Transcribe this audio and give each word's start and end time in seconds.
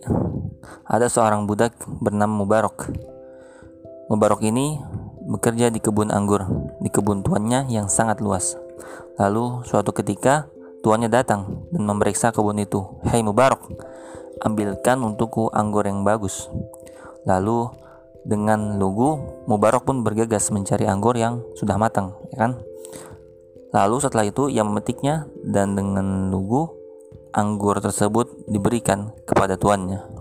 ada 0.88 1.06
seorang 1.06 1.46
budak 1.46 1.76
bernama 2.02 2.42
Mubarak 2.42 2.90
Mubarak 4.10 4.42
ini 4.42 4.82
bekerja 5.30 5.70
di 5.70 5.78
kebun 5.78 6.10
anggur 6.10 6.42
di 6.82 6.90
kebun 6.90 7.22
tuannya 7.22 7.70
yang 7.70 7.86
sangat 7.86 8.20
luas 8.20 8.58
lalu 9.22 9.62
suatu 9.64 9.94
ketika 9.94 10.50
Tuannya 10.80 11.12
datang 11.12 11.68
dan 11.76 11.84
memeriksa 11.84 12.32
kebun 12.32 12.56
itu. 12.64 12.80
Hei 13.04 13.20
Mubarak, 13.20 13.60
ambilkan 14.40 15.04
untukku 15.04 15.52
anggur 15.52 15.84
yang 15.84 16.08
bagus. 16.08 16.48
Lalu 17.28 17.68
dengan 18.24 18.80
lugu, 18.80 19.44
Mubarak 19.44 19.84
pun 19.84 20.08
bergegas 20.08 20.48
mencari 20.56 20.88
anggur 20.88 21.20
yang 21.20 21.44
sudah 21.60 21.76
matang, 21.76 22.16
ya 22.32 22.48
kan? 22.48 22.52
Lalu 23.76 23.96
setelah 24.00 24.24
itu 24.24 24.48
ia 24.48 24.64
memetiknya 24.64 25.28
dan 25.44 25.76
dengan 25.76 26.32
lugu 26.32 26.72
anggur 27.36 27.76
tersebut 27.84 28.48
diberikan 28.48 29.12
kepada 29.28 29.60
tuannya. 29.60 30.19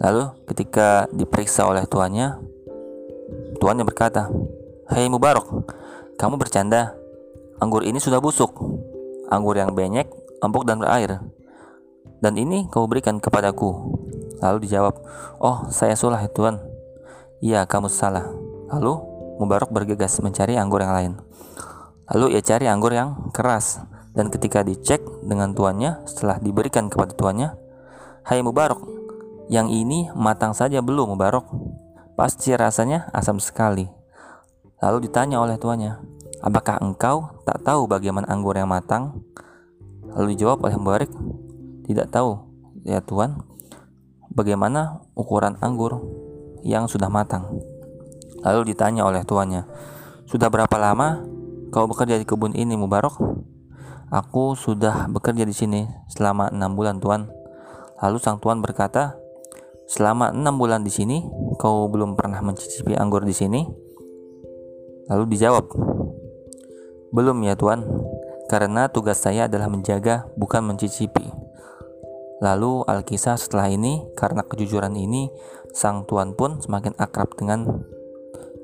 Lalu 0.00 0.24
ketika 0.52 1.08
diperiksa 1.12 1.64
oleh 1.64 1.88
tuannya, 1.88 2.36
tuannya 3.56 3.84
berkata, 3.84 4.28
"Hei 4.92 5.08
Mubarak, 5.08 5.48
kamu 6.16 6.40
bercanda? 6.40 6.96
Anggur 7.60 7.84
ini 7.84 8.00
sudah 8.00 8.20
busuk. 8.20 8.52
Anggur 9.32 9.56
yang 9.56 9.72
banyak, 9.72 10.08
empuk 10.44 10.64
dan 10.68 10.80
berair. 10.80 11.20
Dan 12.20 12.36
ini 12.40 12.68
kau 12.72 12.88
berikan 12.88 13.20
kepadaku. 13.20 13.96
Lalu 14.40 14.68
dijawab, 14.68 14.96
Oh, 15.40 15.68
saya 15.68 15.92
sulah 15.96 16.20
ya 16.20 16.32
Tuhan. 16.32 16.60
Iya, 17.44 17.68
kamu 17.68 17.92
salah. 17.92 18.28
Lalu 18.72 18.96
Mubarak 19.36 19.68
bergegas 19.68 20.16
mencari 20.24 20.56
anggur 20.56 20.80
yang 20.80 20.96
lain. 20.96 21.12
Lalu 22.08 22.36
ia 22.36 22.40
cari 22.40 22.64
anggur 22.64 22.96
yang 22.96 23.28
keras. 23.36 23.84
Dan 24.16 24.32
ketika 24.32 24.64
dicek 24.64 25.04
dengan 25.20 25.52
tuannya, 25.52 26.08
setelah 26.08 26.40
diberikan 26.40 26.88
kepada 26.88 27.12
tuannya, 27.12 27.52
Hai 28.24 28.40
Mubarak, 28.40 28.80
yang 29.46 29.70
ini 29.70 30.10
matang 30.14 30.52
saja 30.52 30.82
belum 30.82 31.14
Mubarak? 31.14 31.46
Pasti 32.18 32.54
rasanya 32.56 33.10
asam 33.12 33.38
sekali. 33.38 33.86
Lalu 34.80 35.08
ditanya 35.08 35.40
oleh 35.40 35.60
tuannya, 35.60 36.16
Apakah 36.44 36.76
engkau 36.84 37.42
tak 37.48 37.64
tahu 37.64 37.88
bagaimana 37.88 38.28
anggur 38.28 38.52
yang 38.60 38.68
matang? 38.68 39.24
Lalu 40.12 40.36
dijawab 40.36 40.68
oleh 40.68 40.76
Mubarak, 40.76 41.10
tidak 41.88 42.12
tahu, 42.12 42.36
ya 42.84 43.00
Tuhan. 43.00 43.40
Bagaimana 44.36 45.00
ukuran 45.16 45.56
anggur 45.64 45.96
yang 46.60 46.84
sudah 46.92 47.08
matang? 47.08 47.64
Lalu 48.44 48.76
ditanya 48.76 49.08
oleh 49.08 49.24
tuannya, 49.24 49.64
sudah 50.28 50.52
berapa 50.52 50.76
lama 50.76 51.24
kau 51.72 51.88
bekerja 51.88 52.20
di 52.20 52.28
kebun 52.28 52.52
ini 52.52 52.76
Mubarak? 52.76 53.16
Aku 54.12 54.54
sudah 54.54 55.08
bekerja 55.08 55.42
di 55.42 55.56
sini 55.56 55.88
selama 56.12 56.52
enam 56.52 56.76
bulan 56.76 57.00
Tuan. 57.00 57.32
Lalu 57.96 58.20
sang 58.20 58.38
tuan 58.38 58.60
berkata, 58.60 59.16
selama 59.86 60.34
enam 60.34 60.58
bulan 60.58 60.82
di 60.82 60.90
sini 60.90 61.22
kau 61.56 61.86
belum 61.86 62.18
pernah 62.18 62.42
mencicipi 62.42 62.98
anggur 62.98 63.22
di 63.22 63.34
sini? 63.34 63.62
Lalu 65.06 65.24
dijawab, 65.38 65.70
belum 67.14 67.38
ya 67.46 67.54
Tuan, 67.54 67.86
karena 68.50 68.90
tugas 68.90 69.22
saya 69.22 69.46
adalah 69.46 69.70
menjaga 69.70 70.26
bukan 70.34 70.66
mencicipi. 70.66 71.30
Lalu 72.42 72.84
Alkisah 72.84 73.40
setelah 73.40 73.72
ini 73.72 74.04
karena 74.12 74.44
kejujuran 74.44 74.92
ini 74.92 75.32
sang 75.72 76.04
tuan 76.04 76.36
pun 76.36 76.60
semakin 76.60 76.92
akrab 77.00 77.32
dengan 77.32 77.64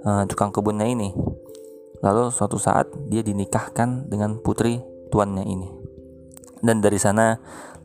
uh, 0.04 0.22
tukang 0.28 0.52
kebunnya 0.52 0.84
ini. 0.84 1.16
Lalu 2.02 2.34
suatu 2.34 2.58
saat 2.58 2.90
dia 3.08 3.24
dinikahkan 3.24 4.10
dengan 4.10 4.42
putri 4.42 4.82
tuannya 5.08 5.46
ini. 5.46 5.81
Dan 6.62 6.78
dari 6.78 6.96
sana 6.96 7.36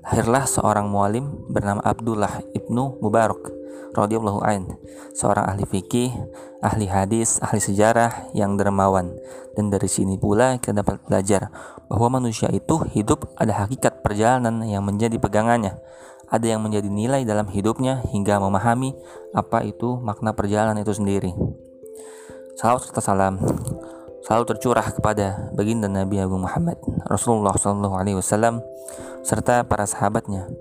lahirlah 0.06 0.46
seorang 0.46 0.88
mualim 0.88 1.50
bernama 1.50 1.82
Abdullah 1.82 2.46
ibnu 2.54 3.02
Mubarak 3.02 3.58
radhiyallahu 3.98 4.46
an, 4.46 4.78
seorang 5.18 5.50
ahli 5.50 5.66
fikih, 5.66 6.14
ahli 6.62 6.86
hadis, 6.86 7.42
ahli 7.42 7.58
sejarah 7.58 8.30
yang 8.38 8.54
dermawan. 8.54 9.18
Dan 9.58 9.74
dari 9.74 9.90
sini 9.90 10.22
pula 10.22 10.62
kita 10.62 10.86
dapat 10.86 11.02
belajar 11.10 11.50
bahwa 11.90 12.22
manusia 12.22 12.46
itu 12.54 12.78
hidup 12.94 13.34
ada 13.34 13.66
hakikat 13.66 14.06
perjalanan 14.06 14.62
yang 14.70 14.86
menjadi 14.86 15.18
pegangannya. 15.18 15.82
Ada 16.28 16.56
yang 16.56 16.62
menjadi 16.62 16.92
nilai 16.92 17.24
dalam 17.24 17.48
hidupnya 17.50 18.04
hingga 18.12 18.38
memahami 18.38 18.94
apa 19.32 19.64
itu 19.64 19.98
makna 19.98 20.36
perjalanan 20.36 20.78
itu 20.78 20.94
sendiri. 20.94 21.32
Salam 22.60 22.82
serta 22.84 23.00
salam 23.00 23.40
selalu 24.28 24.44
tercurah 24.44 24.84
kepada 24.92 25.56
baginda 25.56 25.88
Nabi 25.88 26.20
Agung 26.20 26.44
Muhammad 26.44 26.76
Rasulullah 27.08 27.56
SAW 27.56 28.60
serta 29.24 29.64
para 29.64 29.88
sahabatnya 29.88 30.52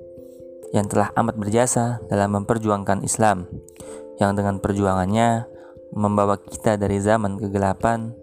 yang 0.70 0.86
telah 0.86 1.10
amat 1.18 1.34
berjasa 1.34 1.98
dalam 2.06 2.38
memperjuangkan 2.38 3.02
Islam, 3.02 3.50
yang 4.22 4.38
dengan 4.38 4.62
perjuangannya 4.62 5.50
membawa 5.90 6.38
kita 6.38 6.78
dari 6.78 7.02
zaman 7.02 7.42
kegelapan, 7.42 8.14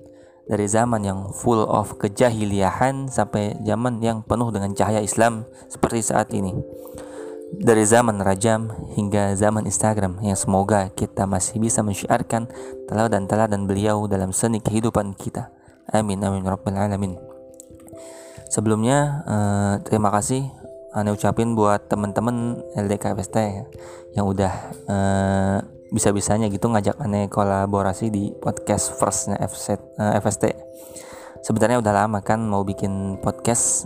dari 0.47 0.63
zaman 0.63 1.03
yang 1.03 1.19
full 1.35 1.67
of 1.67 1.99
kejahiliahan 1.99 3.11
sampai 3.11 3.59
zaman 3.67 3.99
yang 3.99 4.23
penuh 4.23 4.47
dengan 4.47 4.71
cahaya 4.71 5.03
Islam 5.03 5.43
seperti 5.67 6.07
saat 6.07 6.31
ini. 6.31 6.55
Dari 7.53 7.85
zaman 7.85 8.17
rajam 8.17 8.73
hingga 8.97 9.37
zaman 9.37 9.69
Instagram 9.69 10.17
yang 10.25 10.33
semoga 10.33 10.89
kita 10.89 11.29
masih 11.29 11.61
bisa 11.61 11.85
mensyiarkan 11.85 12.49
teladan-teladan 12.89 13.69
beliau 13.69 14.09
dalam 14.09 14.33
seni 14.33 14.57
kehidupan 14.57 15.13
kita. 15.13 15.53
Amin 15.93 16.23
amin 16.25 16.41
rabbal 16.41 16.73
alamin. 16.73 17.13
Sebelumnya 18.49 19.21
uh, 19.29 19.73
terima 19.85 20.09
kasih 20.09 20.49
ane 20.93 21.09
ucapin 21.09 21.57
buat 21.57 21.89
temen-temen 21.89 22.61
LDK 22.77 23.17
FST 23.17 23.37
yang 24.13 24.25
udah 24.29 24.53
uh, 24.85 25.57
bisa-bisanya 25.93 26.49
gitu 26.49 26.69
ngajak 26.69 26.97
aneh 27.01 27.29
kolaborasi 27.29 28.09
di 28.09 28.33
podcast 28.41 28.97
firstnya 28.97 29.37
FST, 29.41 29.77
uh, 30.01 30.17
FST. 30.17 30.53
Sebenarnya 31.45 31.81
udah 31.81 31.93
lama 31.93 32.21
kan 32.25 32.41
mau 32.41 32.65
bikin 32.65 33.21
podcast, 33.21 33.85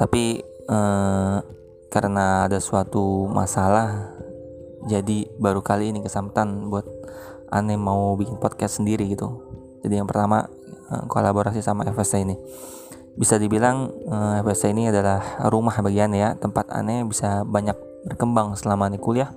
tapi 0.00 0.40
uh, 0.70 1.44
karena 1.94 2.50
ada 2.50 2.58
suatu 2.58 3.30
masalah, 3.30 4.10
jadi 4.90 5.30
baru 5.38 5.62
kali 5.62 5.94
ini 5.94 6.02
kesempatan 6.02 6.66
buat 6.66 6.82
aneh 7.54 7.78
mau 7.78 8.18
bikin 8.18 8.34
podcast 8.42 8.82
sendiri 8.82 9.06
gitu. 9.06 9.46
Jadi 9.86 10.02
yang 10.02 10.10
pertama 10.10 10.50
uh, 10.90 11.06
kolaborasi 11.06 11.62
sama 11.62 11.86
FST 11.86 12.26
ini. 12.26 12.34
Bisa 13.14 13.38
dibilang 13.38 13.94
eh, 14.10 14.42
FSC 14.42 14.74
ini 14.74 14.90
adalah 14.90 15.38
rumah 15.46 15.78
bagian 15.78 16.10
ya. 16.18 16.34
Tempat 16.34 16.74
aneh 16.74 17.06
bisa 17.06 17.46
banyak 17.46 17.78
berkembang 18.10 18.58
selama 18.58 18.90
nih 18.90 18.98
kuliah. 18.98 19.30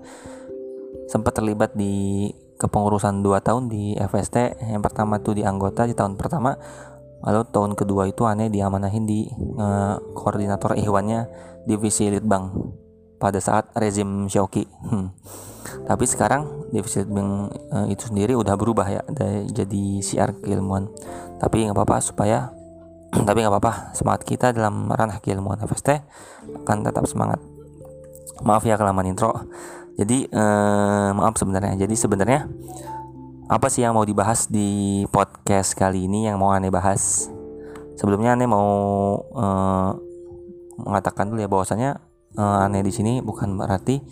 Sempat 1.06 1.38
terlibat 1.38 1.78
di 1.78 2.26
kepengurusan 2.58 3.22
2 3.22 3.38
tahun 3.46 3.70
di 3.70 3.94
FST 4.02 4.66
yang 4.74 4.82
pertama 4.82 5.22
tuh 5.22 5.38
di 5.38 5.46
anggota 5.46 5.86
di 5.86 5.94
tahun 5.94 6.18
pertama 6.18 6.58
lalu 7.22 7.42
tahun 7.50 7.74
kedua 7.74 8.10
itu 8.10 8.24
aneh 8.30 8.50
diamanahin 8.52 9.10
di 9.10 9.26
uh, 9.58 9.98
koordinator 10.14 10.78
ihwannya 10.78 11.26
divisi 11.66 12.08
litbang 12.14 12.54
pada 13.18 13.42
saat 13.42 13.74
rezim 13.74 14.30
Xiaoqi. 14.30 14.66
Hmm. 14.88 15.10
tapi 15.84 16.08
sekarang 16.08 16.72
divisi 16.72 17.04
litbang 17.04 17.52
uh, 17.52 17.88
itu 17.92 18.08
sendiri 18.08 18.38
udah 18.40 18.56
berubah 18.56 18.88
ya 18.88 19.02
dari 19.12 19.50
jadi 19.52 19.84
siar 20.00 20.38
keilmuan. 20.40 20.88
Tapi 21.42 21.68
nggak 21.68 21.76
apa-apa 21.76 21.98
supaya 22.00 22.56
tapi 23.28 23.44
nggak 23.44 23.52
apa-apa 23.52 23.92
semangat 23.96 24.22
kita 24.24 24.56
dalam 24.56 24.88
ranah 24.88 25.20
keilmuan 25.20 25.60
FST 25.60 25.90
akan 26.64 26.78
tetap 26.88 27.04
semangat. 27.10 27.40
Maaf 28.46 28.64
ya 28.64 28.78
kelamaan 28.78 29.12
intro. 29.12 29.34
Jadi 29.98 30.30
eh, 30.30 31.10
maaf 31.18 31.36
sebenarnya. 31.42 31.74
Jadi 31.74 31.96
sebenarnya 31.98 32.46
apa 33.48 33.72
sih 33.72 33.80
yang 33.80 33.96
mau 33.96 34.04
dibahas 34.04 34.52
di 34.52 35.04
podcast 35.08 35.72
kali 35.72 36.12
ini 36.12 36.28
yang 36.28 36.36
mau 36.36 36.52
aneh 36.52 36.68
bahas? 36.68 37.32
Sebelumnya 37.96 38.36
aneh 38.36 38.44
mau 38.44 38.68
eh, 39.24 39.92
mengatakan 40.84 41.32
dulu 41.32 41.40
ya 41.40 41.48
bahwasanya 41.48 41.96
eh, 42.36 42.66
aneh 42.68 42.84
di 42.84 42.92
sini 42.92 43.24
bukan 43.24 43.56
berarti 43.56 44.04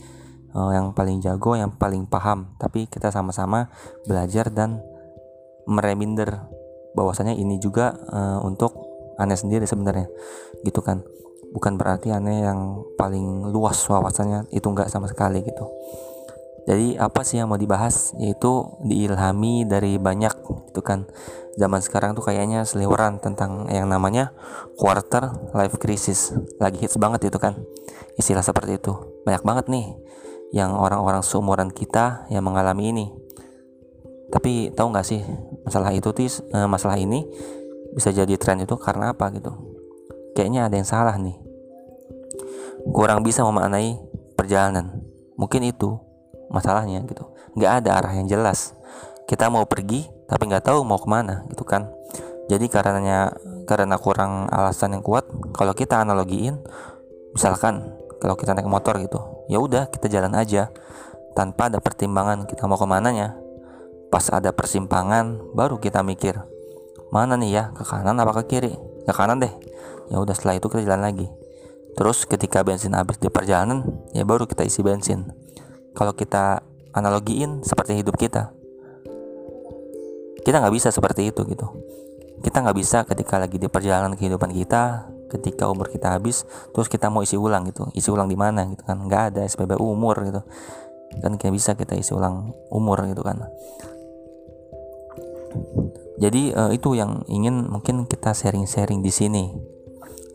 eh, 0.56 0.72
yang 0.72 0.96
paling 0.96 1.20
jago 1.20 1.60
yang 1.60 1.76
paling 1.76 2.08
paham 2.08 2.56
tapi 2.56 2.88
kita 2.88 3.12
sama-sama 3.12 3.68
belajar 4.08 4.48
dan 4.56 4.80
mereminder 5.68 6.48
bahwasanya 6.96 7.36
ini 7.36 7.60
juga 7.60 7.92
uh, 8.08 8.40
untuk 8.48 8.72
aneh 9.20 9.36
sendiri 9.36 9.68
sebenarnya 9.68 10.08
gitu 10.64 10.80
kan? 10.80 11.04
Bukan 11.52 11.76
berarti 11.76 12.16
aneh 12.16 12.48
yang 12.48 12.88
paling 12.96 13.52
luas 13.52 13.84
wawasannya 13.84 14.48
itu 14.56 14.64
enggak 14.72 14.88
sama 14.88 15.12
sekali 15.12 15.44
gitu 15.44 15.68
jadi 16.66 16.98
apa 16.98 17.22
sih 17.22 17.38
yang 17.38 17.54
mau 17.54 17.62
dibahas? 17.62 18.18
Yaitu 18.18 18.66
diilhami 18.82 19.70
dari 19.70 20.02
banyak 20.02 20.34
gitu 20.74 20.82
kan. 20.82 21.06
Zaman 21.62 21.80
sekarang 21.80 22.18
tuh 22.18 22.26
kayaknya 22.26 22.66
seliweran 22.66 23.22
tentang 23.22 23.70
yang 23.70 23.86
namanya 23.86 24.34
quarter 24.74 25.30
life 25.54 25.78
crisis. 25.78 26.34
Lagi 26.58 26.82
hits 26.82 26.98
banget 26.98 27.30
itu 27.30 27.38
kan. 27.38 27.62
Istilah 28.18 28.42
seperti 28.42 28.82
itu. 28.82 28.98
Banyak 29.30 29.46
banget 29.46 29.66
nih 29.70 29.94
yang 30.58 30.74
orang-orang 30.74 31.22
seumuran 31.22 31.70
kita 31.70 32.26
yang 32.34 32.42
mengalami 32.42 32.90
ini. 32.90 33.06
Tapi 34.34 34.74
tahu 34.74 34.90
nggak 34.90 35.06
sih 35.06 35.22
masalah 35.62 35.94
itu 35.94 36.10
tis 36.18 36.42
eh, 36.50 36.66
masalah 36.66 36.98
ini 36.98 37.30
bisa 37.94 38.10
jadi 38.10 38.42
tren 38.42 38.58
itu 38.58 38.74
karena 38.82 39.14
apa 39.14 39.30
gitu? 39.38 39.54
Kayaknya 40.34 40.66
ada 40.66 40.76
yang 40.82 40.90
salah 40.90 41.16
nih. 41.22 41.38
Kurang 42.90 43.22
bisa 43.22 43.46
memaknai 43.46 44.02
perjalanan. 44.34 45.06
Mungkin 45.38 45.62
itu 45.70 46.05
masalahnya 46.52 47.02
gitu. 47.06 47.30
Nggak 47.58 47.72
ada 47.84 47.90
arah 48.02 48.14
yang 48.16 48.28
jelas. 48.30 48.76
Kita 49.26 49.50
mau 49.50 49.66
pergi 49.66 50.06
tapi 50.26 50.50
nggak 50.50 50.66
tahu 50.70 50.82
mau 50.86 50.98
ke 50.98 51.08
mana 51.10 51.46
gitu 51.50 51.66
kan. 51.66 51.90
Jadi 52.46 52.70
karenanya 52.70 53.34
karena 53.66 53.98
kurang 53.98 54.46
alasan 54.54 54.94
yang 54.94 55.02
kuat, 55.02 55.26
kalau 55.58 55.74
kita 55.74 56.06
analogiin, 56.06 56.62
misalkan 57.34 57.98
kalau 58.22 58.38
kita 58.38 58.54
naik 58.54 58.70
motor 58.70 59.02
gitu, 59.02 59.18
ya 59.50 59.58
udah 59.58 59.90
kita 59.90 60.06
jalan 60.06 60.38
aja 60.38 60.70
tanpa 61.34 61.74
ada 61.74 61.82
pertimbangan 61.82 62.46
kita 62.46 62.70
mau 62.70 62.78
ke 62.78 62.86
mananya. 62.86 63.34
Pas 64.14 64.30
ada 64.30 64.54
persimpangan, 64.54 65.42
baru 65.58 65.82
kita 65.82 66.06
mikir 66.06 66.38
mana 67.10 67.38
nih 67.40 67.52
ya 67.54 67.64
ke 67.74 67.84
kanan 67.88 68.18
apa 68.22 68.44
ke 68.44 68.58
kiri? 68.58 68.74
Ke 69.06 69.14
kanan 69.14 69.42
deh. 69.42 69.54
Ya 70.14 70.22
udah 70.22 70.38
setelah 70.38 70.62
itu 70.62 70.70
kita 70.70 70.86
jalan 70.86 71.02
lagi. 71.02 71.28
Terus 71.96 72.28
ketika 72.28 72.62
bensin 72.62 72.94
habis 72.94 73.18
di 73.18 73.32
perjalanan, 73.32 73.88
ya 74.12 74.28
baru 74.28 74.46
kita 74.46 74.68
isi 74.68 74.84
bensin. 74.84 75.32
Kalau 75.96 76.12
kita 76.12 76.60
analogiin 76.92 77.64
seperti 77.64 77.96
hidup 77.96 78.20
kita, 78.20 78.52
kita 80.46 80.62
nggak 80.62 80.76
bisa 80.76 80.92
seperti 80.94 81.32
itu 81.32 81.42
gitu. 81.48 81.68
Kita 82.44 82.62
nggak 82.62 82.78
bisa 82.78 83.08
ketika 83.08 83.42
lagi 83.42 83.58
di 83.58 83.66
perjalanan 83.66 84.14
kehidupan 84.14 84.54
kita, 84.54 85.10
ketika 85.34 85.66
umur 85.66 85.90
kita 85.90 86.14
habis, 86.14 86.46
terus 86.76 86.86
kita 86.86 87.10
mau 87.10 87.26
isi 87.26 87.40
ulang 87.40 87.66
gitu. 87.66 87.90
Isi 87.98 88.14
ulang 88.14 88.30
di 88.30 88.38
mana 88.38 88.68
gitu 88.70 88.86
kan? 88.86 89.02
Nggak 89.02 89.22
ada 89.34 89.42
SPBU 89.48 89.82
umur 89.82 90.22
gitu. 90.22 90.42
Kan 91.24 91.40
kayak 91.40 91.54
bisa 91.56 91.74
kita 91.74 91.98
isi 91.98 92.14
ulang 92.14 92.54
umur 92.70 93.02
gitu 93.10 93.26
kan. 93.26 93.42
Jadi 96.16 96.56
uh, 96.56 96.72
itu 96.72 96.96
yang 96.96 97.24
ingin 97.28 97.68
mungkin 97.68 98.08
kita 98.08 98.32
sharing-sharing 98.32 99.04
di 99.04 99.12
sini 99.12 99.52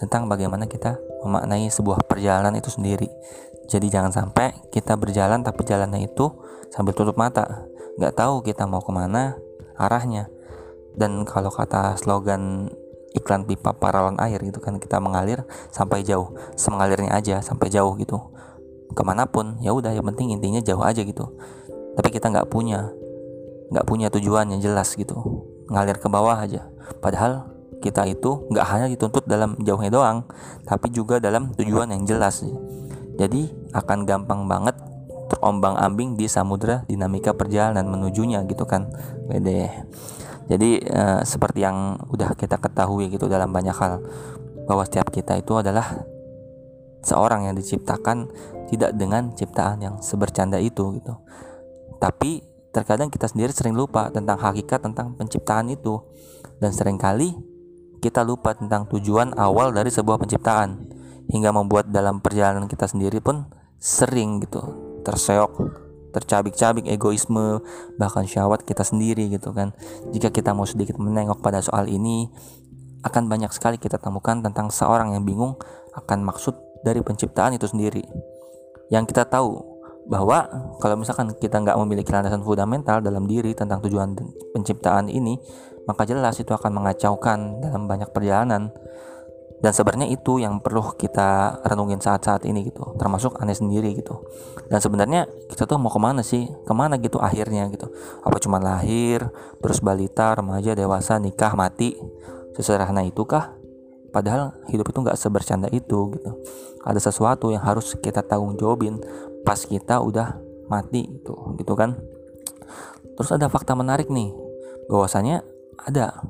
tentang 0.00 0.28
bagaimana 0.28 0.64
kita 0.64 0.96
memaknai 1.24 1.68
sebuah 1.68 2.04
perjalanan 2.08 2.56
itu 2.56 2.72
sendiri. 2.72 3.08
Jadi 3.70 3.86
jangan 3.86 4.10
sampai 4.10 4.50
kita 4.74 4.98
berjalan 4.98 5.46
tapi 5.46 5.62
jalannya 5.62 6.10
itu 6.10 6.26
sambil 6.74 6.90
tutup 6.90 7.14
mata, 7.14 7.70
nggak 8.02 8.18
tahu 8.18 8.42
kita 8.42 8.66
mau 8.66 8.82
ke 8.82 8.90
mana 8.90 9.38
arahnya. 9.78 10.26
Dan 10.98 11.22
kalau 11.22 11.54
kata 11.54 11.94
slogan 11.94 12.66
iklan 13.14 13.46
pipa 13.46 13.70
paralon 13.74 14.18
air 14.18 14.42
gitu 14.42 14.58
kan 14.58 14.82
kita 14.82 14.98
mengalir 14.98 15.46
sampai 15.70 16.02
jauh, 16.02 16.34
semengalirnya 16.58 17.14
aja 17.14 17.38
sampai 17.38 17.70
jauh 17.70 17.94
gitu. 17.94 18.18
Ke 18.90 19.06
mana 19.06 19.30
pun 19.30 19.62
ya 19.62 19.70
udah 19.70 19.94
yang 19.94 20.02
penting 20.10 20.34
intinya 20.34 20.58
jauh 20.58 20.82
aja 20.82 21.06
gitu. 21.06 21.30
Tapi 21.94 22.08
kita 22.10 22.26
nggak 22.26 22.50
punya 22.50 22.90
nggak 23.70 23.86
punya 23.86 24.10
tujuan 24.10 24.50
yang 24.50 24.58
jelas 24.58 24.98
gitu, 24.98 25.14
ngalir 25.70 25.94
ke 26.02 26.10
bawah 26.10 26.42
aja. 26.42 26.66
Padahal 26.98 27.46
kita 27.78 28.02
itu 28.10 28.50
nggak 28.50 28.66
hanya 28.66 28.86
dituntut 28.90 29.30
dalam 29.30 29.54
jauhnya 29.62 29.94
doang, 29.94 30.26
tapi 30.66 30.90
juga 30.90 31.22
dalam 31.22 31.54
tujuan 31.54 31.94
yang 31.94 32.02
jelas. 32.02 32.42
Jadi 33.14 33.59
akan 33.70 34.08
gampang 34.08 34.46
banget 34.50 34.76
terombang 35.30 35.78
ambing 35.78 36.18
di 36.18 36.26
samudra 36.26 36.82
dinamika 36.90 37.30
perjalanan 37.30 37.86
menujunya 37.86 38.42
gitu 38.50 38.66
kan. 38.66 38.90
Wede. 39.30 39.70
Jadi 40.50 40.82
eh, 40.82 41.20
seperti 41.22 41.62
yang 41.62 41.94
udah 42.10 42.34
kita 42.34 42.58
ketahui 42.58 43.06
gitu 43.06 43.30
dalam 43.30 43.54
banyak 43.54 43.74
hal 43.74 44.02
bahwa 44.66 44.82
setiap 44.82 45.14
kita 45.14 45.38
itu 45.38 45.54
adalah 45.54 46.02
seorang 47.06 47.46
yang 47.46 47.54
diciptakan 47.54 48.28
tidak 48.70 48.94
dengan 48.98 49.30
ciptaan 49.34 49.78
yang 49.82 49.94
sebercanda 50.02 50.58
itu 50.58 50.98
gitu. 50.98 51.14
Tapi 52.02 52.42
terkadang 52.74 53.10
kita 53.10 53.30
sendiri 53.30 53.50
sering 53.54 53.74
lupa 53.74 54.10
tentang 54.10 54.38
hakikat 54.38 54.82
tentang 54.82 55.14
penciptaan 55.18 55.70
itu 55.70 56.02
dan 56.62 56.70
sering 56.70 56.98
kali 56.98 57.34
kita 57.98 58.22
lupa 58.22 58.54
tentang 58.54 58.86
tujuan 58.88 59.34
awal 59.36 59.74
dari 59.74 59.90
sebuah 59.90 60.16
penciptaan 60.22 60.86
hingga 61.30 61.50
membuat 61.52 61.90
dalam 61.90 62.22
perjalanan 62.22 62.66
kita 62.66 62.86
sendiri 62.88 63.18
pun 63.18 63.44
sering 63.80 64.44
gitu 64.44 64.60
terseok 65.02 65.88
tercabik-cabik 66.10 66.90
egoisme 66.90 67.62
bahkan 67.96 68.26
syahwat 68.26 68.66
kita 68.66 68.82
sendiri 68.82 69.30
gitu 69.30 69.54
kan. 69.54 69.72
Jika 70.10 70.28
kita 70.34 70.52
mau 70.52 70.66
sedikit 70.66 70.98
menengok 70.98 71.38
pada 71.38 71.62
soal 71.62 71.86
ini 71.86 72.28
akan 73.06 73.30
banyak 73.30 73.48
sekali 73.54 73.80
kita 73.80 73.96
temukan 73.96 74.42
tentang 74.44 74.68
seorang 74.68 75.16
yang 75.16 75.24
bingung 75.24 75.56
akan 75.96 76.26
maksud 76.26 76.52
dari 76.84 77.00
penciptaan 77.00 77.56
itu 77.56 77.64
sendiri. 77.70 78.04
Yang 78.90 79.14
kita 79.14 79.30
tahu 79.30 79.70
bahwa 80.10 80.50
kalau 80.82 80.98
misalkan 80.98 81.30
kita 81.38 81.62
nggak 81.62 81.78
memiliki 81.78 82.10
landasan 82.10 82.42
fundamental 82.42 82.98
dalam 82.98 83.30
diri 83.30 83.54
tentang 83.54 83.78
tujuan 83.86 84.18
penciptaan 84.50 85.06
ini 85.06 85.38
maka 85.86 86.02
jelas 86.02 86.34
itu 86.42 86.50
akan 86.50 86.82
mengacaukan 86.82 87.62
dalam 87.62 87.86
banyak 87.86 88.10
perjalanan 88.10 88.74
dan 89.60 89.76
sebenarnya 89.76 90.08
itu 90.08 90.40
yang 90.40 90.56
perlu 90.64 90.96
kita 90.96 91.60
renungin 91.68 92.00
saat-saat 92.00 92.48
ini 92.48 92.64
gitu 92.64 92.96
termasuk 92.96 93.36
aneh 93.44 93.52
sendiri 93.52 93.92
gitu. 93.92 94.24
Dan 94.72 94.80
sebenarnya 94.80 95.28
kita 95.52 95.68
tuh 95.68 95.76
mau 95.76 95.92
ke 95.92 96.00
mana 96.00 96.24
sih? 96.24 96.48
Ke 96.64 96.72
mana 96.72 96.96
gitu 96.96 97.20
akhirnya 97.20 97.68
gitu? 97.68 97.92
Apa 98.24 98.40
cuma 98.40 98.56
lahir 98.56 99.28
terus 99.60 99.84
balita 99.84 100.32
remaja 100.32 100.72
dewasa 100.72 101.20
nikah 101.20 101.52
mati? 101.52 101.92
Sesederhana 102.56 103.04
itu 103.04 103.22
kah 103.28 103.52
padahal 104.10 104.56
hidup 104.72 104.90
itu 104.90 104.98
nggak 105.04 105.20
sebercanda 105.20 105.68
itu 105.68 106.08
gitu. 106.16 106.30
Ada 106.80 107.12
sesuatu 107.12 107.52
yang 107.52 107.60
harus 107.60 107.92
kita 108.00 108.24
tanggung 108.24 108.56
jawabin 108.56 108.96
pas 109.44 109.60
kita 109.60 110.00
udah 110.00 110.40
mati 110.72 111.04
gitu 111.04 111.36
gitu 111.60 111.76
kan? 111.76 112.00
Terus 113.20 113.30
ada 113.36 113.52
fakta 113.52 113.76
menarik 113.76 114.08
nih 114.08 114.32
bahwasanya 114.88 115.44
ada 115.76 116.24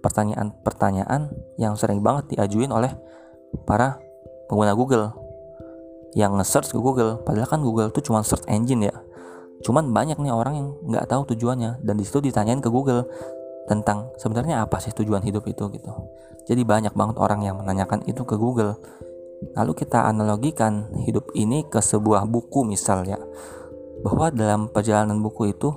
pertanyaan-pertanyaan 0.00 1.32
yang 1.60 1.74
sering 1.76 2.00
banget 2.00 2.36
diajuin 2.36 2.72
oleh 2.72 2.92
para 3.64 4.00
pengguna 4.48 4.72
Google. 4.76 5.12
Yang 6.16 6.32
nge-search 6.40 6.68
ke 6.72 6.78
Google 6.80 7.20
padahal 7.20 7.48
kan 7.48 7.60
Google 7.60 7.92
itu 7.92 8.00
cuma 8.00 8.24
search 8.24 8.48
engine 8.48 8.88
ya. 8.88 8.94
Cuman 9.60 9.92
banyak 9.92 10.16
nih 10.16 10.32
orang 10.32 10.54
yang 10.56 10.68
nggak 10.84 11.08
tahu 11.08 11.36
tujuannya 11.36 11.84
dan 11.84 11.94
di 11.96 12.04
situ 12.04 12.24
ditanyain 12.24 12.60
ke 12.64 12.68
Google 12.72 13.04
tentang 13.66 14.14
sebenarnya 14.16 14.64
apa 14.64 14.78
sih 14.80 14.94
tujuan 14.94 15.20
hidup 15.26 15.44
itu 15.50 15.68
gitu. 15.74 15.92
Jadi 16.46 16.62
banyak 16.62 16.94
banget 16.94 17.18
orang 17.18 17.42
yang 17.42 17.58
menanyakan 17.58 18.06
itu 18.06 18.22
ke 18.22 18.38
Google. 18.38 18.78
Lalu 19.52 19.72
kita 19.76 20.08
analogikan 20.08 20.88
hidup 21.04 21.28
ini 21.36 21.66
ke 21.68 21.82
sebuah 21.82 22.24
buku 22.24 22.64
misalnya 22.64 23.20
bahwa 24.00 24.32
dalam 24.32 24.72
perjalanan 24.72 25.20
buku 25.20 25.52
itu 25.52 25.68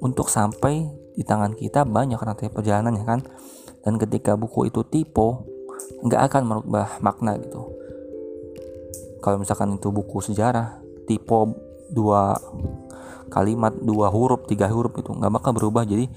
untuk 0.00 0.32
sampai 0.32 0.88
di 1.20 1.28
tangan 1.28 1.52
kita 1.52 1.84
banyak 1.84 2.16
rantai 2.16 2.48
perjalanannya 2.48 3.04
kan? 3.04 3.20
Dan 3.84 4.00
ketika 4.00 4.40
buku 4.40 4.72
itu 4.72 4.80
tipe 4.88 5.28
nggak 6.00 6.32
akan 6.32 6.42
merubah 6.48 6.96
makna 7.04 7.36
gitu. 7.36 7.68
Kalau 9.20 9.36
misalkan 9.36 9.76
itu 9.76 9.92
buku 9.92 10.24
sejarah 10.24 10.80
tipe 11.04 11.40
dua 11.92 12.40
kalimat 13.28 13.76
dua 13.76 14.08
huruf 14.08 14.48
tiga 14.48 14.72
huruf 14.72 14.96
itu 14.96 15.12
nggak 15.12 15.28
bakal 15.28 15.52
berubah. 15.52 15.84
Jadi 15.84 16.08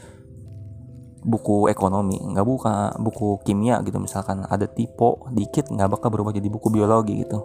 buku 1.23 1.67
ekonomi 1.67 2.23
nggak 2.23 2.47
buka 2.47 2.95
buku 2.95 3.43
kimia 3.43 3.83
gitu. 3.83 3.99
Misalkan 3.99 4.47
ada 4.47 4.71
tipe 4.71 5.19
dikit 5.35 5.67
nggak 5.67 5.99
bakal 5.99 6.15
berubah 6.15 6.31
jadi 6.31 6.47
buku 6.47 6.71
biologi 6.71 7.27
gitu. 7.27 7.43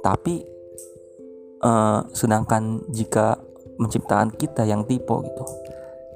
Tapi 0.00 0.48
uh, 1.60 2.08
sedangkan 2.16 2.88
jika 2.88 3.36
menciptakan 3.76 4.32
kita 4.32 4.64
yang 4.64 4.88
tipe 4.88 5.12
gitu 5.12 5.44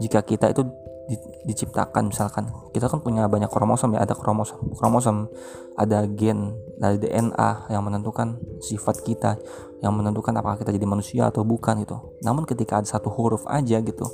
jika 0.03 0.23
kita 0.27 0.51
itu 0.51 0.63
di, 1.05 1.21
diciptakan 1.45 2.09
misalkan 2.09 2.49
kita 2.73 2.89
kan 2.89 3.05
punya 3.05 3.29
banyak 3.29 3.53
kromosom 3.53 3.93
ya 3.93 4.09
ada 4.09 4.17
kromosom. 4.17 4.73
Kromosom 4.73 5.29
ada 5.77 6.09
gen 6.09 6.57
dari 6.81 6.97
DNA 6.97 7.69
yang 7.69 7.85
menentukan 7.85 8.41
sifat 8.65 9.05
kita 9.05 9.37
yang 9.85 9.93
menentukan 9.93 10.33
apakah 10.41 10.57
kita 10.65 10.73
jadi 10.73 10.89
manusia 10.89 11.29
atau 11.29 11.45
bukan 11.45 11.85
itu 11.85 11.95
namun 12.25 12.49
ketika 12.49 12.81
ada 12.81 12.89
satu 12.89 13.13
huruf 13.13 13.45
aja 13.45 13.85
gitu 13.85 14.09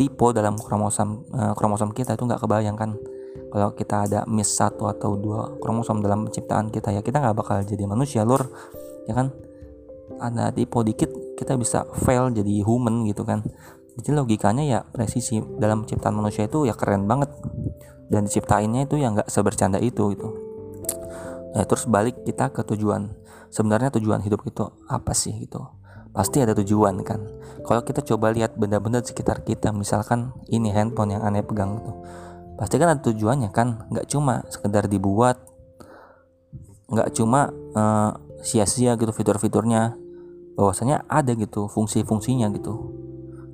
tipe 0.00 0.26
dalam 0.32 0.56
kromosom 0.56 1.28
uh, 1.34 1.52
kromosom 1.52 1.92
kita 1.92 2.16
itu 2.16 2.24
nggak 2.24 2.40
kebayangkan 2.40 2.96
kalau 3.48 3.72
kita 3.72 4.04
ada 4.04 4.20
miss 4.28 4.52
satu 4.52 4.88
atau 4.88 5.16
dua 5.16 5.56
kromosom 5.60 6.04
dalam 6.04 6.28
penciptaan 6.28 6.68
kita 6.68 6.92
ya 6.92 7.00
kita 7.00 7.20
nggak 7.20 7.36
bakal 7.36 7.56
jadi 7.64 7.84
manusia 7.88 8.20
lur. 8.26 8.44
Ya 9.08 9.16
kan? 9.16 9.32
Ada 10.20 10.52
tipe 10.52 10.76
dikit 10.84 11.10
kita 11.38 11.54
bisa 11.56 11.86
fail 12.04 12.34
jadi 12.34 12.66
human 12.66 13.06
gitu 13.06 13.22
kan 13.22 13.46
jadi 13.98 14.14
logikanya 14.14 14.62
ya 14.62 14.78
presisi 14.86 15.42
dalam 15.58 15.82
ciptaan 15.82 16.14
manusia 16.14 16.46
itu 16.46 16.62
ya 16.70 16.74
keren 16.78 17.10
banget. 17.10 17.34
Dan 18.08 18.24
diciptainnya 18.24 18.86
itu 18.86 18.96
yang 18.96 19.18
nggak 19.18 19.28
sebercanda 19.28 19.82
itu 19.82 20.14
gitu. 20.14 20.28
Ya 21.52 21.66
terus 21.66 21.90
balik 21.90 22.22
kita 22.22 22.54
ke 22.54 22.62
tujuan. 22.62 23.18
Sebenarnya 23.50 23.90
tujuan 23.98 24.22
hidup 24.22 24.46
itu 24.46 24.70
apa 24.86 25.12
sih 25.12 25.34
gitu? 25.34 25.66
Pasti 26.14 26.40
ada 26.40 26.54
tujuan 26.54 27.02
kan? 27.02 27.26
Kalau 27.66 27.82
kita 27.82 28.00
coba 28.06 28.30
lihat 28.30 28.54
benda-benda 28.54 29.02
sekitar 29.02 29.42
kita 29.42 29.74
misalkan 29.74 30.30
ini 30.46 30.70
handphone 30.70 31.18
yang 31.18 31.22
aneh 31.26 31.42
pegang 31.42 31.82
gitu. 31.82 31.92
Pasti 32.54 32.78
kan 32.78 32.94
ada 32.94 33.02
tujuannya 33.02 33.50
kan? 33.50 33.90
Nggak 33.90 34.06
cuma 34.14 34.46
sekedar 34.46 34.86
dibuat 34.86 35.42
nggak 36.88 37.12
cuma 37.12 37.52
uh, 37.76 38.16
sia-sia 38.40 38.94
gitu 38.94 39.10
fitur-fiturnya. 39.10 39.98
Bahwasanya 40.54 41.04
ada 41.10 41.34
gitu 41.36 41.66
fungsi-fungsinya 41.68 42.48
gitu 42.56 43.07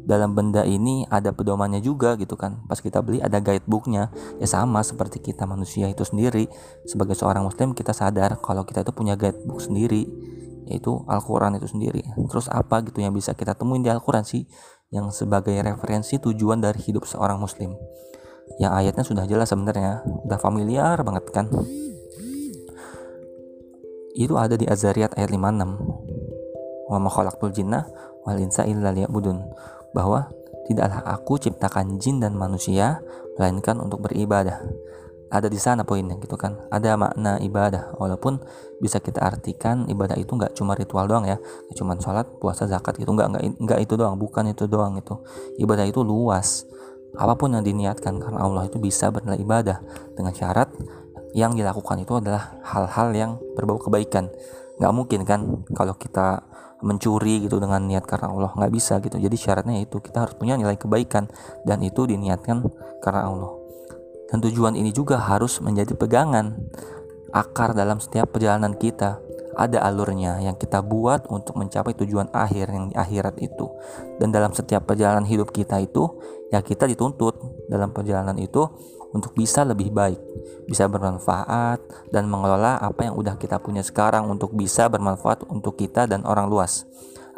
dalam 0.05 0.37
benda 0.37 0.63
ini 0.69 1.09
ada 1.09 1.33
pedomannya 1.33 1.81
juga 1.81 2.15
gitu 2.21 2.37
kan. 2.37 2.61
Pas 2.69 2.79
kita 2.79 3.01
beli 3.01 3.25
ada 3.25 3.41
guidebooknya. 3.41 4.13
Ya 4.37 4.49
sama 4.49 4.85
seperti 4.85 5.21
kita 5.21 5.49
manusia 5.49 5.89
itu 5.89 6.05
sendiri. 6.05 6.49
Sebagai 6.85 7.17
seorang 7.17 7.45
muslim 7.45 7.73
kita 7.73 7.97
sadar 7.97 8.37
kalau 8.41 8.69
kita 8.69 8.85
itu 8.85 8.93
punya 8.93 9.17
guidebook 9.17 9.65
sendiri 9.65 10.05
yaitu 10.65 11.05
Al-Quran 11.09 11.61
itu 11.61 11.69
sendiri. 11.69 12.05
Terus 12.29 12.49
apa 12.49 12.81
gitu 12.85 13.01
yang 13.01 13.13
bisa 13.13 13.37
kita 13.37 13.53
temuin 13.57 13.85
di 13.85 13.93
Al-Quran 13.93 14.25
sih? 14.25 14.49
Yang 14.93 15.25
sebagai 15.25 15.57
referensi 15.61 16.21
tujuan 16.21 16.61
dari 16.61 16.81
hidup 16.81 17.05
seorang 17.05 17.41
muslim. 17.41 17.77
Yang 18.61 18.73
ayatnya 18.73 19.05
sudah 19.05 19.25
jelas 19.29 19.49
sebenarnya. 19.53 20.05
Udah 20.25 20.41
familiar 20.41 21.01
banget 21.05 21.25
kan? 21.33 21.49
Itu 24.15 24.39
ada 24.39 24.55
di 24.55 24.65
Azariyat 24.69 25.19
ayat 25.19 25.33
56 25.35 26.15
wa 26.85 26.99
ma 27.01 27.09
khalaqtul 27.09 27.51
jinna 27.51 27.89
wal 28.29 28.37
insa 28.37 28.69
illa 28.69 28.93
liya'budun 28.93 29.41
bahwa 29.95 30.29
tidaklah 30.67 31.01
aku 31.07 31.39
ciptakan 31.39 31.97
jin 32.03 32.19
dan 32.19 32.35
manusia 32.35 33.01
melainkan 33.39 33.79
untuk 33.79 34.05
beribadah. 34.05 34.61
Ada 35.33 35.51
di 35.51 35.59
sana 35.59 35.83
poinnya 35.83 36.15
gitu 36.23 36.39
kan. 36.39 36.55
Ada 36.71 36.95
makna 36.95 37.43
ibadah 37.43 37.99
walaupun 37.99 38.39
bisa 38.79 39.03
kita 39.03 39.19
artikan 39.19 39.89
ibadah 39.91 40.15
itu 40.15 40.31
nggak 40.31 40.55
cuma 40.55 40.79
ritual 40.79 41.11
doang 41.11 41.27
ya, 41.27 41.41
gak 41.41 41.77
cuma 41.79 41.99
sholat, 41.99 42.27
puasa, 42.39 42.71
zakat 42.71 42.95
gitu 43.01 43.11
nggak 43.11 43.35
nggak 43.35 43.43
nggak 43.59 43.79
itu 43.83 43.95
doang, 43.99 44.15
bukan 44.15 44.51
itu 44.51 44.71
doang 44.71 44.95
itu. 44.99 45.15
Ibadah 45.59 45.87
itu 45.89 46.07
luas. 46.07 46.69
Apa 47.15 47.39
pun 47.39 47.55
yang 47.55 47.63
diniatkan 47.63 48.19
karena 48.19 48.43
Allah 48.43 48.67
itu 48.67 48.79
bisa 48.83 49.11
bernilai 49.11 49.39
ibadah 49.43 49.79
dengan 50.19 50.35
syarat 50.35 50.71
yang 51.35 51.55
dilakukan 51.59 51.99
itu 51.99 52.15
adalah 52.19 52.59
hal-hal 52.63 53.11
yang 53.11 53.31
berbau 53.59 53.79
kebaikan. 53.83 54.31
Nggak 54.79 54.93
mungkin 54.95 55.21
kan 55.27 55.41
kalau 55.75 55.99
kita 55.99 56.47
mencuri 56.85 57.49
gitu 57.49 57.57
dengan 57.57 57.81
niat 57.89 58.05
karena 58.05 58.29
Allah. 58.29 58.53
Nggak 58.53 58.73
bisa 58.77 59.01
gitu. 59.01 59.17
Jadi 59.17 59.37
syaratnya 59.41 59.81
itu 59.81 59.99
kita 59.99 60.29
harus 60.29 60.37
punya 60.37 60.55
nilai 60.61 60.77
kebaikan. 60.77 61.27
Dan 61.65 61.81
itu 61.81 62.05
diniatkan 62.05 62.61
karena 63.01 63.27
Allah. 63.27 63.53
Dan 64.29 64.45
tujuan 64.45 64.77
ini 64.77 64.93
juga 64.93 65.17
harus 65.17 65.59
menjadi 65.65 65.97
pegangan 65.97 66.61
akar 67.33 67.73
dalam 67.73 67.99
setiap 67.99 68.31
perjalanan 68.37 68.77
kita. 68.77 69.19
Ada 69.55 69.87
alurnya 69.87 70.43
yang 70.43 70.59
kita 70.59 70.83
buat 70.83 71.31
untuk 71.31 71.55
mencapai 71.55 71.95
tujuan 71.95 72.27
akhir 72.35 72.75
yang 72.75 72.91
di 72.91 72.95
akhirat 72.99 73.39
itu. 73.39 73.71
Dan 74.19 74.35
dalam 74.35 74.51
setiap 74.51 74.83
perjalanan 74.85 75.23
hidup 75.23 75.55
kita 75.55 75.79
itu 75.79 76.11
ya 76.51 76.61
kita 76.61 76.91
dituntut. 76.91 77.39
Dalam 77.71 77.95
perjalanan 77.95 78.35
itu 78.37 78.67
untuk 79.15 79.31
bisa 79.39 79.63
lebih 79.63 79.95
baik, 79.95 80.19
bisa 80.67 80.91
bermanfaat 80.91 82.11
dan 82.11 82.27
mengelola 82.27 82.83
apa 82.83 83.07
yang 83.07 83.15
udah 83.15 83.39
kita 83.39 83.63
punya 83.63 83.87
sekarang 83.87 84.27
untuk 84.27 84.51
bisa 84.59 84.91
bermanfaat 84.91 85.47
untuk 85.47 85.79
kita 85.79 86.11
dan 86.11 86.27
orang 86.27 86.51
luas. 86.51 86.83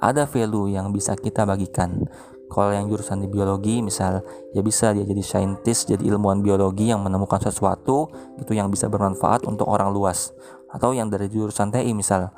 Ada 0.00 0.25
value 0.25 0.73
yang 0.73 0.88
bisa 0.90 1.12
kita 1.12 1.45
bagikan. 1.45 2.09
Kalau 2.47 2.71
yang 2.73 2.87
jurusan 2.88 3.21
di 3.21 3.28
biologi 3.28 3.83
misal 3.85 4.25
ya 4.56 4.62
bisa 4.64 4.97
dia 4.97 5.04
jadi 5.04 5.21
saintis, 5.21 5.85
jadi 5.85 6.00
ilmuwan 6.09 6.40
biologi 6.40 6.88
yang 6.88 7.04
menemukan 7.04 7.42
sesuatu 7.42 8.09
itu 8.40 8.56
yang 8.56 8.73
bisa 8.73 8.88
bermanfaat 8.88 9.45
untuk 9.45 9.68
orang 9.68 9.92
luas. 9.92 10.33
Atau 10.73 10.97
yang 10.97 11.12
dari 11.12 11.28
jurusan 11.28 11.75
TI 11.75 11.92
misal 11.92 12.33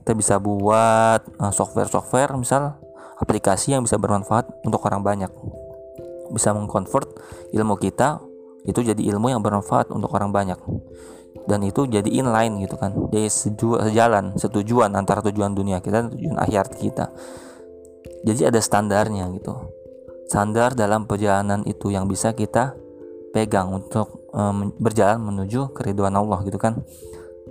kita 0.00 0.16
bisa 0.16 0.34
buat 0.40 1.20
eh, 1.28 1.52
software-software 1.52 2.38
misal 2.40 2.80
aplikasi 3.18 3.76
yang 3.76 3.84
bisa 3.84 4.00
bermanfaat 4.00 4.48
untuk 4.64 4.80
orang 4.86 5.02
banyak 5.04 5.32
bisa 6.32 6.52
mengkonvert 6.52 7.08
ilmu 7.56 7.80
kita 7.80 8.20
itu 8.68 8.84
jadi 8.84 9.00
ilmu 9.16 9.32
yang 9.32 9.40
bermanfaat 9.40 9.88
untuk 9.88 10.12
orang 10.12 10.28
banyak. 10.28 10.60
Dan 11.48 11.64
itu 11.64 11.88
jadi 11.88 12.04
inline 12.04 12.60
gitu 12.60 12.76
kan. 12.76 12.92
Jadi 13.08 13.32
sejalan 13.32 14.36
setujuan 14.36 14.92
antara 14.92 15.24
tujuan 15.24 15.56
dunia 15.56 15.80
kita 15.80 16.04
dan 16.04 16.12
tujuan 16.12 16.36
akhirat 16.36 16.76
kita. 16.76 17.08
Jadi 18.28 18.44
ada 18.44 18.60
standarnya 18.60 19.32
gitu. 19.32 19.56
Standar 20.28 20.76
dalam 20.76 21.08
perjalanan 21.08 21.64
itu 21.64 21.88
yang 21.88 22.04
bisa 22.04 22.36
kita 22.36 22.76
pegang 23.32 23.72
untuk 23.72 24.28
um, 24.36 24.76
berjalan 24.76 25.24
menuju 25.24 25.72
keriduan 25.72 26.12
Allah 26.12 26.44
gitu 26.44 26.60
kan. 26.60 26.84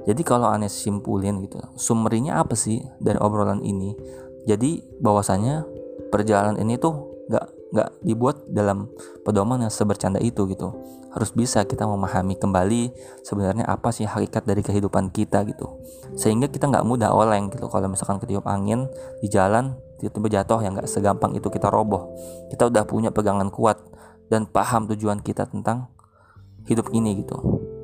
Jadi 0.06 0.22
kalau 0.22 0.48
aneh 0.48 0.72
simpulin 0.72 1.44
gitu 1.44 1.60
summerinya 1.76 2.40
apa 2.40 2.54
sih 2.54 2.86
dari 3.02 3.18
obrolan 3.18 3.66
ini? 3.66 3.98
Jadi 4.46 5.02
bahwasanya 5.02 5.66
perjalanan 6.14 6.62
ini 6.62 6.78
tuh 6.80 7.26
nggak 7.28 7.57
nggak 7.68 8.00
dibuat 8.00 8.48
dalam 8.48 8.88
pedoman 9.28 9.60
yang 9.60 9.74
sebercanda 9.74 10.20
itu 10.24 10.48
gitu. 10.48 10.72
Harus 11.12 11.34
bisa 11.34 11.66
kita 11.66 11.84
memahami 11.84 12.38
kembali 12.38 12.94
sebenarnya 13.26 13.66
apa 13.68 13.90
sih 13.90 14.06
hakikat 14.06 14.46
dari 14.46 14.62
kehidupan 14.62 15.10
kita 15.12 15.44
gitu. 15.50 15.82
Sehingga 16.16 16.48
kita 16.48 16.70
nggak 16.70 16.86
mudah 16.88 17.12
oleng 17.12 17.52
gitu. 17.52 17.68
Kalau 17.68 17.90
misalkan 17.90 18.22
ketiup 18.22 18.46
angin 18.48 18.88
di 19.20 19.28
jalan 19.28 19.76
tiba-tiba 19.98 20.42
jatuh 20.42 20.62
yang 20.62 20.78
nggak 20.78 20.88
segampang 20.88 21.34
itu 21.36 21.50
kita 21.50 21.68
roboh. 21.68 22.14
Kita 22.54 22.70
udah 22.70 22.84
punya 22.86 23.10
pegangan 23.10 23.50
kuat 23.50 23.82
dan 24.30 24.46
paham 24.48 24.88
tujuan 24.92 25.20
kita 25.24 25.50
tentang 25.50 25.90
hidup 26.68 26.92
ini 26.94 27.24
gitu. 27.24 27.36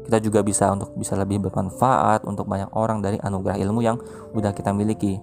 Kita 0.03 0.19
juga 0.19 0.43
bisa 0.43 0.67
untuk 0.75 0.93
bisa 0.99 1.15
lebih 1.15 1.47
bermanfaat 1.47 2.27
untuk 2.27 2.45
banyak 2.45 2.69
orang 2.75 2.99
dari 2.99 3.17
anugerah 3.17 3.55
ilmu 3.55 3.79
yang 3.81 3.97
udah 4.35 4.51
kita 4.51 4.75
miliki. 4.75 5.17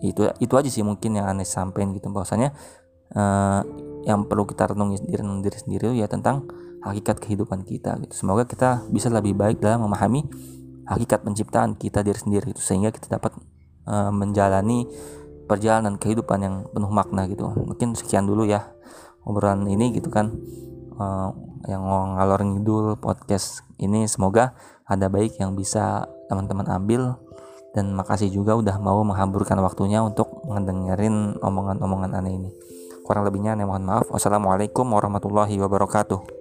Itu 0.00 0.30
itu 0.40 0.54
aja 0.56 0.70
sih 0.70 0.86
mungkin 0.86 1.18
yang 1.18 1.26
aneh 1.28 1.44
sampaikan 1.44 1.92
gitu. 1.92 2.08
Bahwasanya 2.08 2.54
uh, 3.14 3.60
yang 4.04 4.24
perlu 4.24 4.48
kita 4.48 4.72
renungi 4.72 5.04
diri, 5.04 5.22
diri 5.44 5.58
sendiri 5.60 5.88
ya 5.96 6.08
tentang 6.08 6.48
hakikat 6.80 7.20
kehidupan 7.20 7.62
kita 7.68 8.00
gitu. 8.00 8.14
Semoga 8.16 8.48
kita 8.48 8.88
bisa 8.88 9.12
lebih 9.12 9.36
baik 9.36 9.60
dalam 9.60 9.84
memahami 9.84 10.24
hakikat 10.88 11.22
penciptaan 11.22 11.76
kita 11.76 12.00
diri 12.00 12.18
sendiri 12.18 12.50
itu 12.50 12.62
sehingga 12.62 12.90
kita 12.90 13.20
dapat 13.20 13.36
uh, 13.86 14.10
menjalani 14.10 14.88
perjalanan 15.44 15.98
kehidupan 16.00 16.38
yang 16.40 16.56
penuh 16.72 16.90
makna 16.90 17.28
gitu. 17.28 17.46
Mungkin 17.52 17.94
sekian 17.94 18.24
dulu 18.24 18.48
ya 18.48 18.72
obrolan 19.28 19.68
ini 19.68 19.92
gitu 19.92 20.08
kan 20.08 20.32
uh, 20.96 21.30
yang 21.68 21.84
ngalor 22.16 22.40
ngidul 22.40 22.96
podcast 22.96 23.68
ini 23.76 24.08
semoga 24.08 24.56
ada 24.88 25.12
baik 25.12 25.36
yang 25.36 25.52
bisa 25.52 26.08
teman-teman 26.32 26.64
ambil 26.72 27.20
dan 27.76 27.94
makasih 27.94 28.32
juga 28.32 28.56
udah 28.58 28.80
mau 28.82 29.04
menghamburkan 29.06 29.60
waktunya 29.62 30.02
untuk 30.02 30.42
mendengarin 30.48 31.38
omongan-omongan 31.38 32.18
aneh 32.18 32.32
ini. 32.34 32.50
Kurang 33.04 33.26
lebihnya, 33.26 33.58
mohon 33.66 33.84
maaf. 33.84 34.08
Wassalamualaikum 34.08 34.86
warahmatullahi 34.88 35.58
wabarakatuh. 35.60 36.39